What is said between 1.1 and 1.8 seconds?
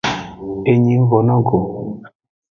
no go.